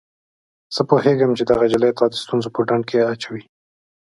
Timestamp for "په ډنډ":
2.55-2.83